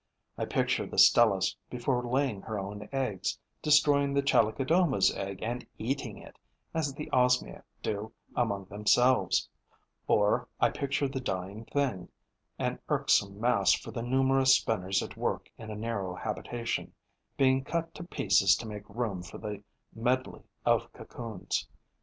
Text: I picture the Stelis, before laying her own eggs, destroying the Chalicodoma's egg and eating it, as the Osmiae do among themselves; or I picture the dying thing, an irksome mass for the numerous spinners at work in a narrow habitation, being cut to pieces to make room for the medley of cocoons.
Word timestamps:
I 0.35 0.45
picture 0.45 0.87
the 0.87 0.97
Stelis, 0.97 1.55
before 1.69 2.01
laying 2.03 2.41
her 2.41 2.57
own 2.57 2.89
eggs, 2.91 3.37
destroying 3.61 4.15
the 4.15 4.23
Chalicodoma's 4.23 5.15
egg 5.15 5.43
and 5.43 5.63
eating 5.77 6.17
it, 6.17 6.39
as 6.73 6.95
the 6.95 7.07
Osmiae 7.13 7.61
do 7.83 8.11
among 8.35 8.65
themselves; 8.65 9.47
or 10.07 10.47
I 10.59 10.71
picture 10.71 11.07
the 11.07 11.19
dying 11.19 11.65
thing, 11.65 12.09
an 12.57 12.79
irksome 12.89 13.39
mass 13.39 13.73
for 13.73 13.91
the 13.91 14.01
numerous 14.01 14.55
spinners 14.55 15.03
at 15.03 15.17
work 15.17 15.51
in 15.59 15.69
a 15.69 15.75
narrow 15.75 16.15
habitation, 16.15 16.93
being 17.37 17.63
cut 17.63 17.93
to 17.93 18.03
pieces 18.03 18.55
to 18.55 18.65
make 18.65 18.89
room 18.89 19.21
for 19.21 19.37
the 19.37 19.61
medley 19.93 20.41
of 20.65 20.91
cocoons. 20.93 21.67